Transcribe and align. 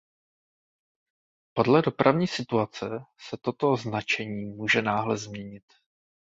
Podle 1.53 1.81
dopravní 1.81 2.27
situace 2.27 2.85
se 3.29 3.37
toto 3.41 3.75
značení 3.75 4.45
může 4.45 4.81
náhle 4.81 5.17
změnit. 5.17 5.63